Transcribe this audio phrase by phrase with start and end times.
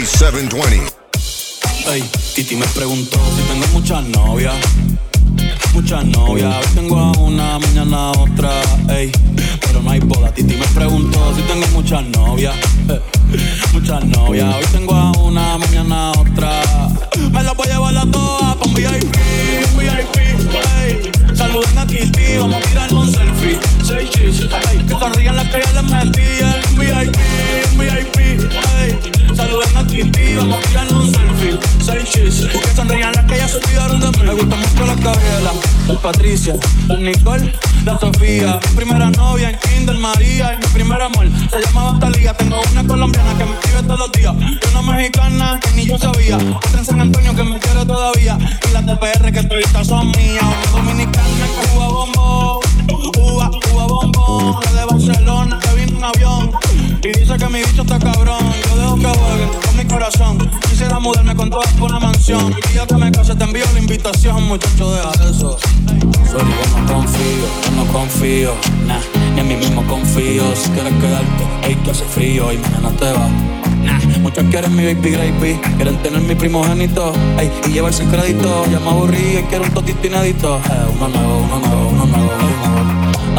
[0.00, 1.92] DJ 720.
[1.92, 2.02] Ey,
[2.34, 4.54] Titi me preguntó si tengo muchas novias.
[5.74, 8.50] Muchas novias, hoy tengo a una, mañana otra,
[8.88, 9.12] ey,
[9.60, 10.32] pero no hay boda.
[10.32, 12.54] Titi me preguntó si tengo muchas novias,
[13.74, 16.62] muchas novias, hoy tengo a una, mañana otra.
[17.30, 19.16] Me la voy a llevar a todas pa' un VIP,
[19.70, 20.16] un VIP,
[20.78, 21.10] ey.
[21.34, 23.58] Saluden a Kitty, vamos a tirar un selfie.
[23.86, 26.22] Seis chis, ey, que sonrían las que ya les metí.
[26.70, 27.16] Un VIP,
[27.72, 28.18] un VIP,
[28.78, 29.19] ey.
[29.40, 31.58] Saluden a Kitty, vamos a un selfie.
[31.82, 34.18] Seis chis, que sonrían las que ya se olvidaron de mí.
[34.22, 35.52] Me gusta mucho la Gabriela,
[35.88, 36.56] la Patricia,
[36.88, 37.50] la Nicole,
[37.86, 38.60] la Sofía.
[38.68, 42.34] Mi primera novia en Kinder María y mi primer amor se llamaba Talía.
[42.34, 44.34] Tengo una colombiana que me escribe todos los días.
[44.38, 46.36] Y una mexicana que ni yo sabía.
[46.36, 48.36] Otra en San Antonio que me quiere todavía.
[48.68, 50.44] Y las de PR que todavía son mías.
[50.44, 52.60] Una dominicana que uva bombo.
[53.18, 53.99] Uva, uva bombo.
[54.40, 56.50] De Barcelona que vino un avión.
[57.02, 58.38] Y dice que mi bicho está cabrón.
[58.68, 60.50] Yo dejo que jueguen con mi corazón.
[60.68, 62.52] Quisiera mudarme con todas por una mansión.
[62.52, 65.58] Y día que me case te envío la invitación, muchacho, deja eso.
[66.30, 68.54] Sorry, yo no confío, yo no confío,
[68.86, 69.00] nah,
[69.34, 70.44] ni en mí mismo confío.
[70.54, 73.28] Si quieres quedarte, hay que hace frío y mañana te va.
[73.84, 78.64] Nah, muchos quieren mi baby gravy, quieren tener mi primogénito, ey, y llevarse el crédito.
[78.70, 80.58] Ya me aburrí y quiero un totito inédito.
[80.58, 82.59] Eh, uno nuevo, uno nuevo, uno nuevo.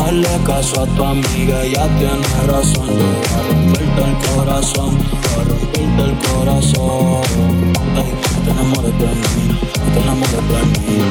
[0.03, 2.87] Hazle caso a tu amiga, ella tiene razón.
[2.87, 7.21] Yo voy a romperte el corazón, voy a romperte el corazón.
[7.93, 9.59] No te enamores de mí,
[9.93, 11.01] te enamores de mí.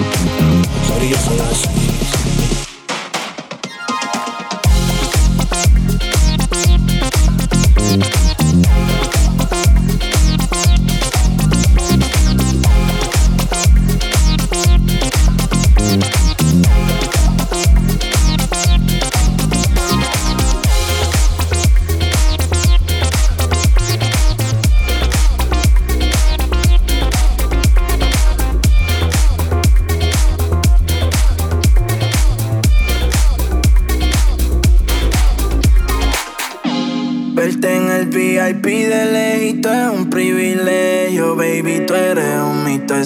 [0.88, 2.19] Sorry, yo soy así.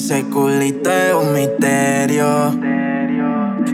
[0.04, 2.26] Ese culito es un misterio.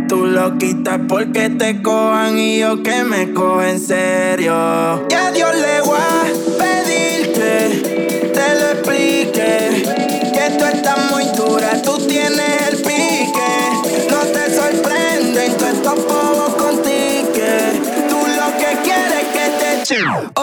[0.07, 5.09] Tú lo quitas porque te cojan y yo que me cojo en serio.
[5.11, 6.23] Y a Dios le voy a
[6.57, 9.83] pedir que te lo explique.
[10.33, 14.09] Que tú estás muy dura, tú tienes el pique.
[14.09, 17.81] No te sorprenden todos estos bobos con tique.
[18.09, 20.40] Tú lo que quieres es que te echen.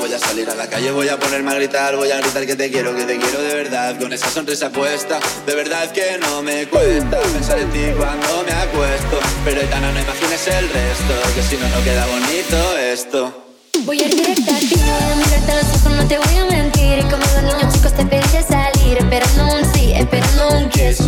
[0.00, 2.56] Voy a salir a la calle, voy a ponerme a gritar, voy a gritar que
[2.56, 3.98] te quiero, que te quiero de verdad.
[3.98, 8.52] Con esa sonrisa puesta, de verdad que no me cuesta pensar en ti cuando me
[8.52, 9.20] acuesto.
[9.44, 13.44] Pero ya no, no imagines el resto, que si no, no queda bonito esto.
[13.84, 16.44] Voy a ir directa a ti, a mirarte a los ojos, no te voy a
[16.46, 16.98] mentir.
[16.98, 20.98] Y como los niños chicos te pedí de salir, esperando un sí, esperando un kiss.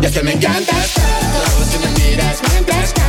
[0.00, 3.01] Y es que me encantas tanto, si me miras mientras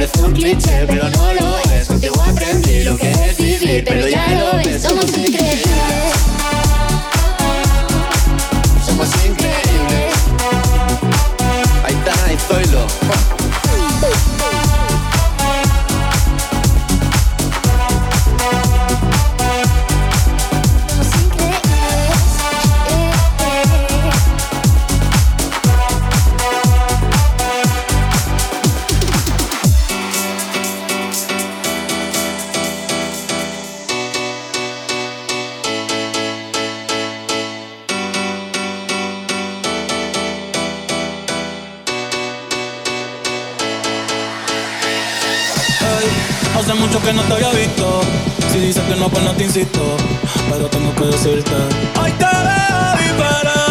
[0.00, 1.86] Parece un cliché, pero no lo es.
[1.86, 6.39] Contigo aprendí lo que es vivir Pero ya lo ves, somos increíbles.
[46.60, 48.02] hace mucho que no te había visto.
[48.52, 49.96] Si dices que no, pues no te insisto.
[50.50, 51.54] Pero tengo que decirte:
[52.00, 53.69] Hoy te veo.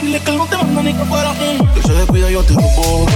[0.00, 1.66] dile que él no te manda ni que fuera un.
[1.74, 3.06] Que se descuida yo te robo.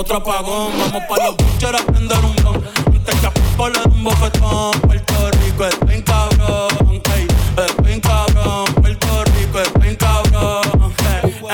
[0.00, 0.72] otro apagón.
[0.78, 2.60] Vamos para los buches a prender un don.
[3.04, 4.80] Te escapas le un bofetón.
[4.80, 6.68] Puerto Rico es bien cabrón.
[7.14, 7.28] Ey,
[7.58, 8.64] es bien cabrón.
[8.80, 10.62] Puerto Rico es bien cabrón.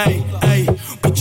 [0.06, 0.66] Ey, ey,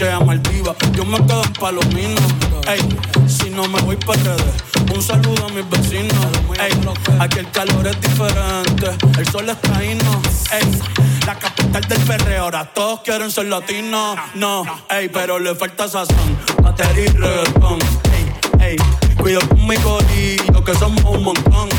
[0.01, 0.08] ey.
[0.08, 0.75] a Maldivas.
[0.94, 2.22] Yo me quedo en Palomino.
[2.67, 2.79] Ey,
[3.27, 4.63] si no me voy para redes.
[4.94, 6.27] Un saludo a mis vecinos.
[6.60, 6.74] Ey,
[7.20, 8.91] aquí el calor es diferente.
[9.17, 10.22] El sol es taíno.
[10.51, 10.79] Ey,
[11.25, 12.44] la capital del perreo.
[12.44, 14.15] Ahora todos quieren ser latinos.
[14.36, 17.79] No, ey, pero le falta sazón batería y reggaetón.
[18.12, 18.75] Ey, ey,
[19.17, 21.70] cuido con mi corillo que somos un montón.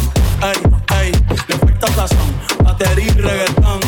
[0.42, 1.12] Ey, ey,
[1.48, 2.34] le falta sazón,
[2.64, 3.80] batería y reggaetón.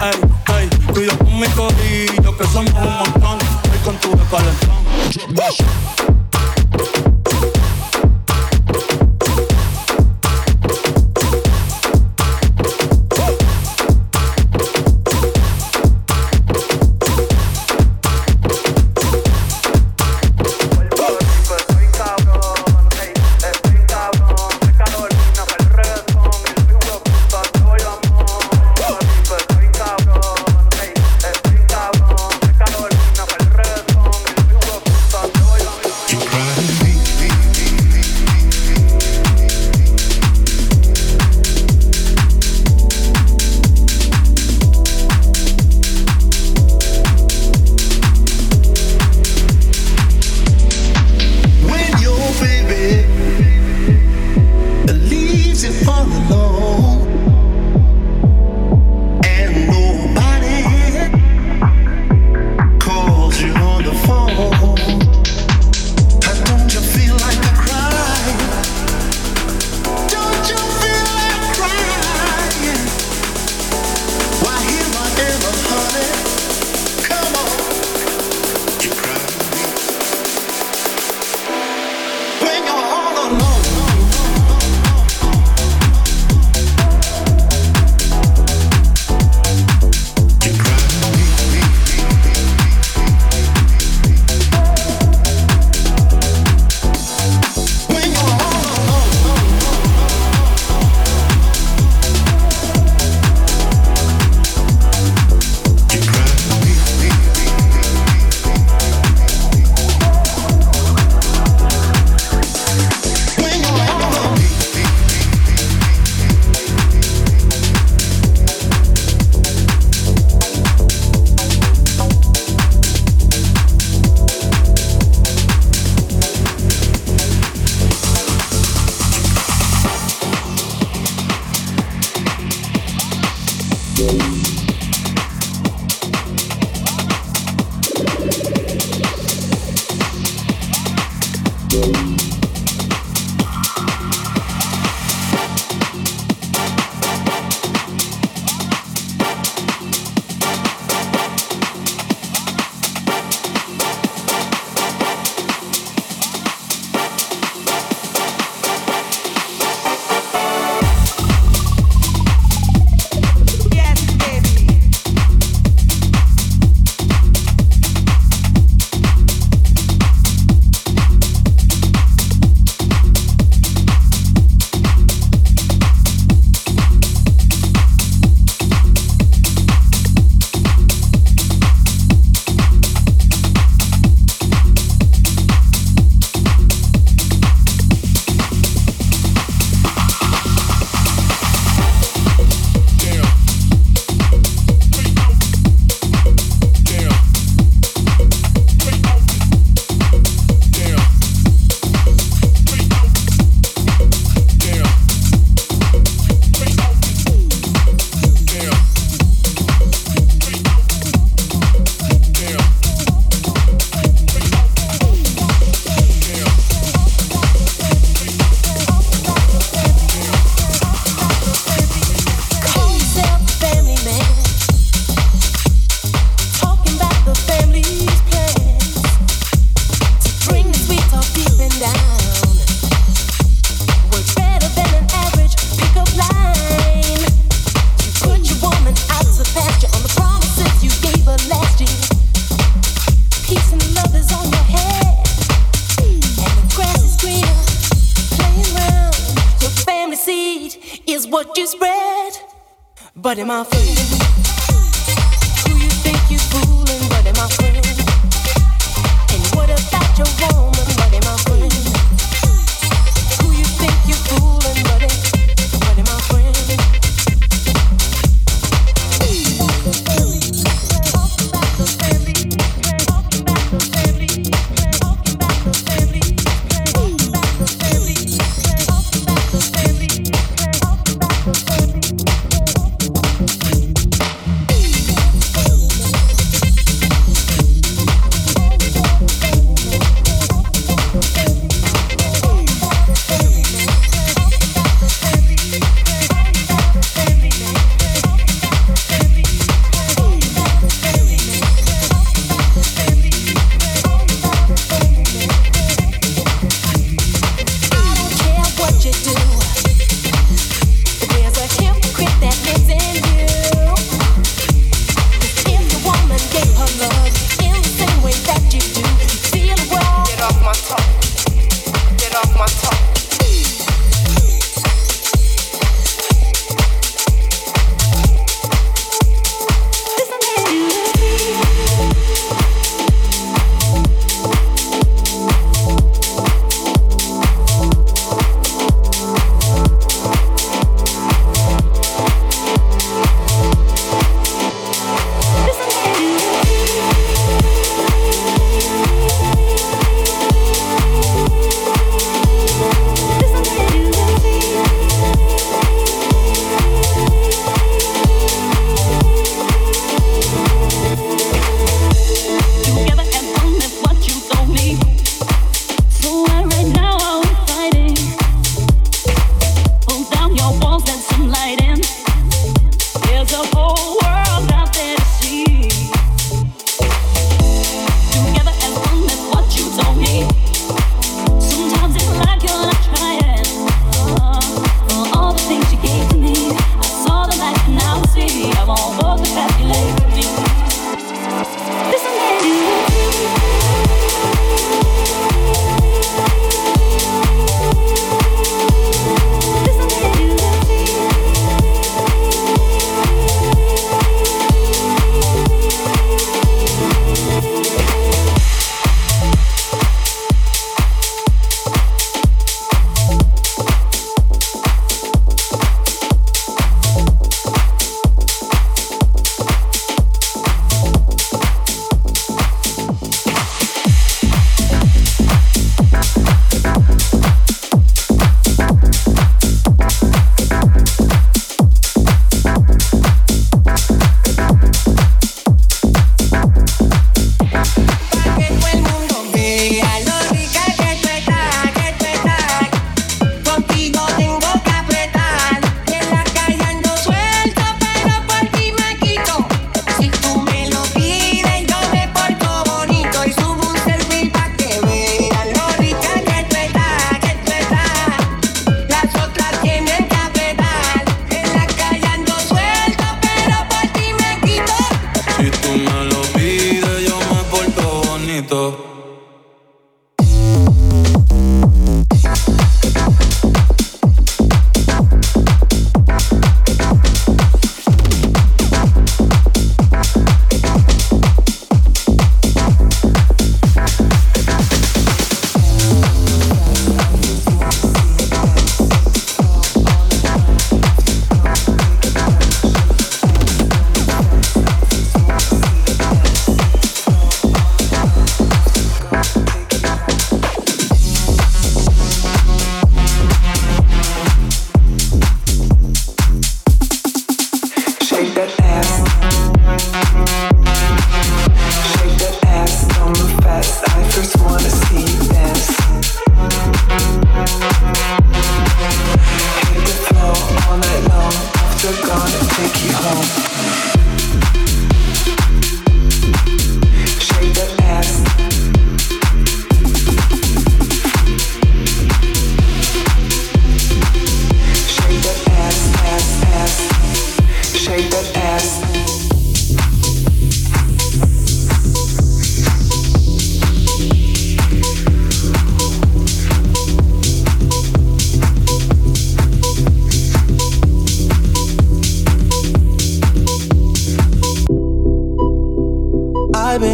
[0.00, 3.38] Ey, ey, cuido con mi corillo que somos un montón.
[3.70, 6.23] Hoy con tu calentón.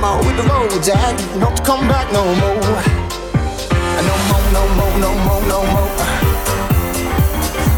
[0.00, 1.14] more with the road, Jack.
[1.38, 2.56] Don't you come back no more.
[4.08, 5.90] No more, no more, no more, no more.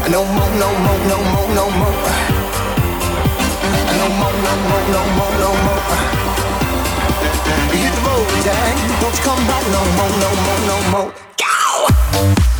[0.09, 1.97] No more, no more, no more, no more.
[3.99, 5.83] No more, no more, no more, no more.
[7.75, 8.75] Hit the road, Jack.
[9.01, 11.09] Don't you come back no more, no more, no more.
[11.43, 12.52] Go!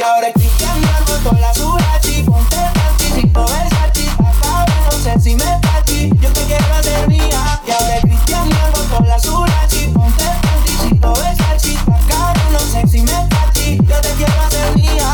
[0.00, 2.22] Y ahora es Cristian Diego con la surachi.
[2.22, 7.60] Ponte panticito Versace Acá no sé si me cachi Yo te quiero hacer mía.
[7.66, 9.88] Y ahora es Cristian Diego con la surachi.
[9.88, 15.12] Ponte panticito Versace Acá no sé si me cachi Yo te quiero hacer mía.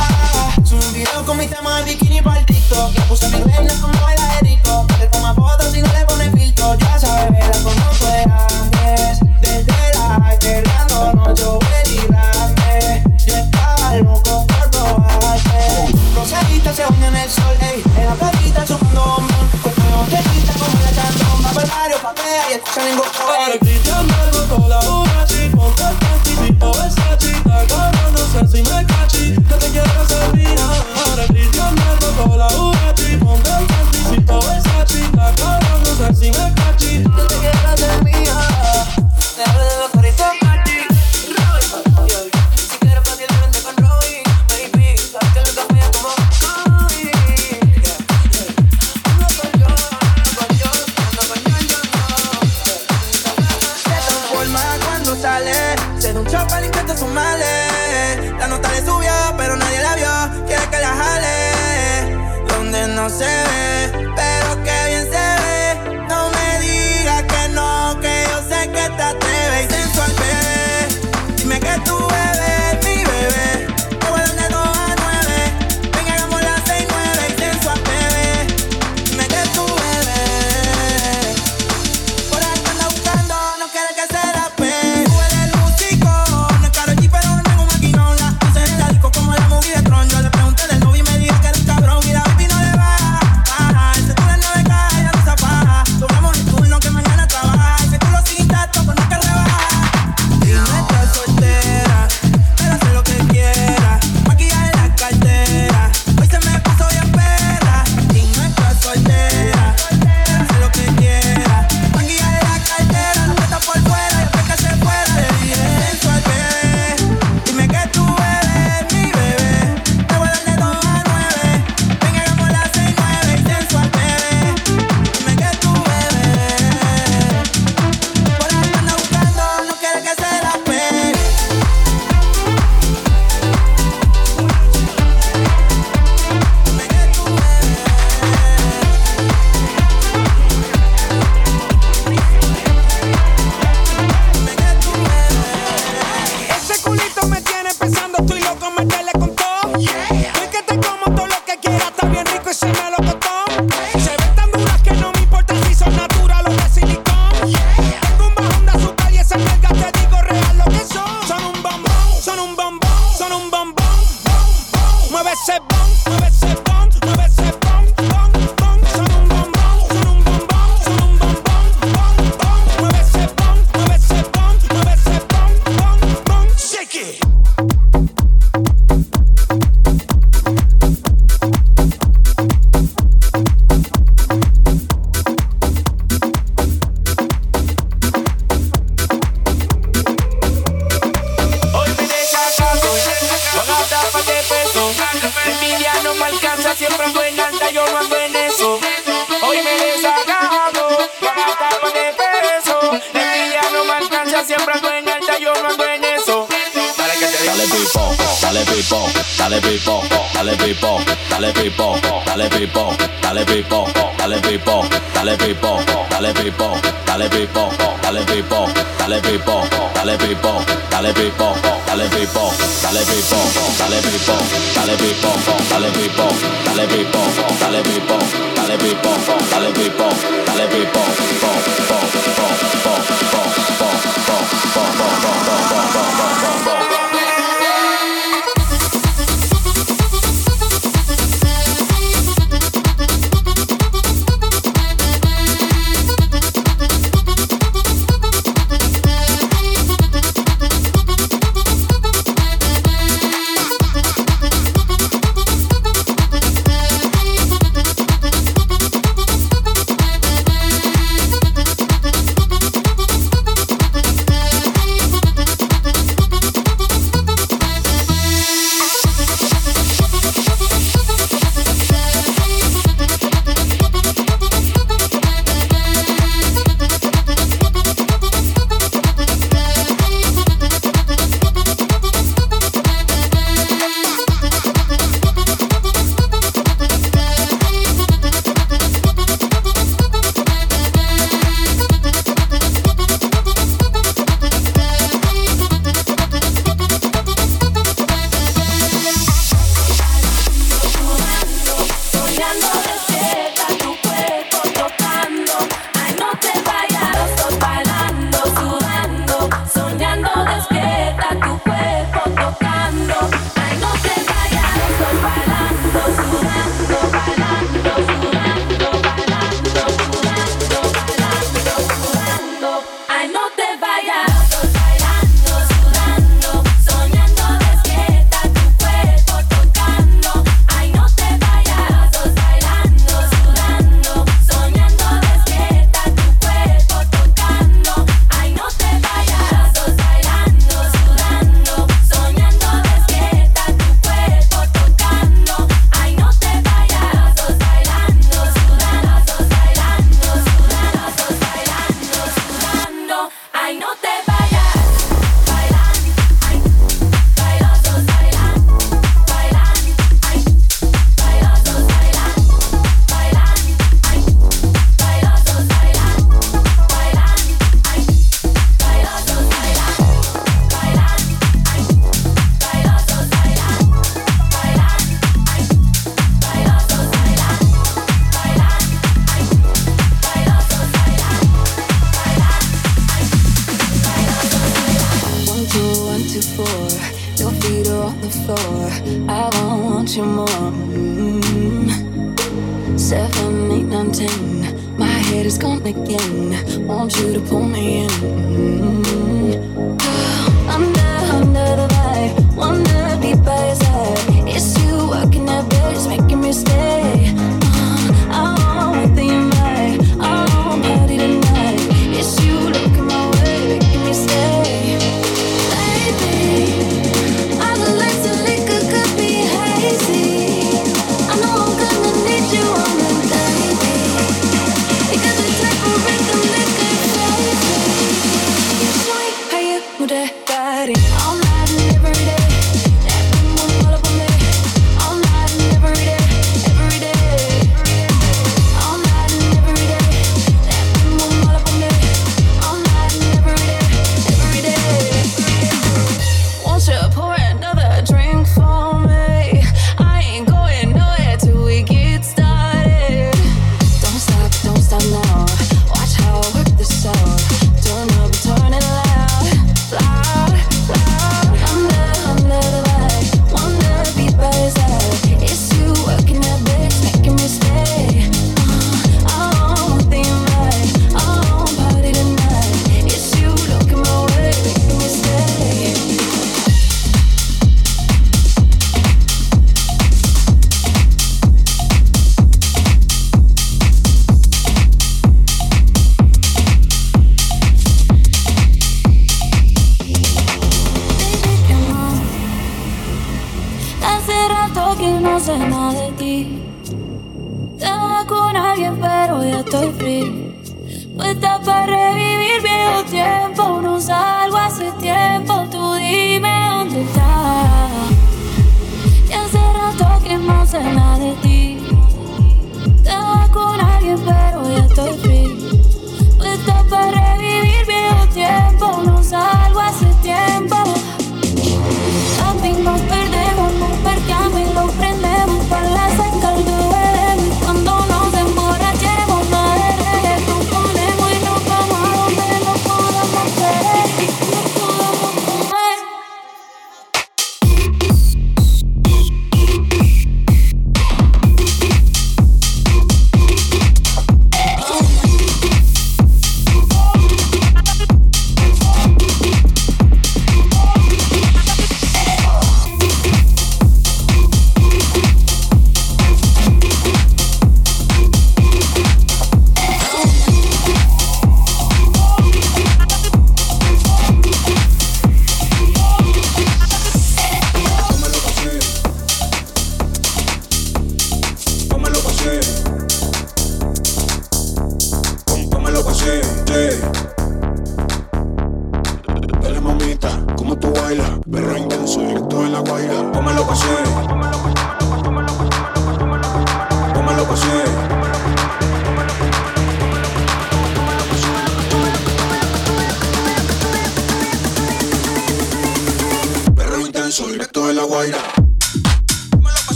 [0.64, 3.45] Subí un video con mi tema de bikini para el TikTok puse mi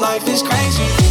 [0.00, 1.03] life is crazy.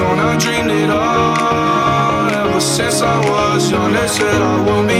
[0.00, 2.30] on, I dreamed it all.
[2.42, 4.99] Ever since I was young, they said I won't be